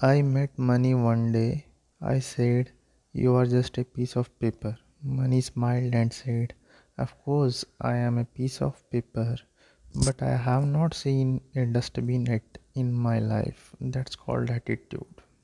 [0.00, 1.66] I met Money one day.
[2.00, 2.72] I said,
[3.12, 4.78] You are just a piece of paper.
[5.02, 6.54] Money smiled and said,
[6.96, 9.36] Of course, I am a piece of paper,
[10.04, 13.74] but I have not seen a dustbin yet in my life.
[13.80, 15.22] That's called attitude.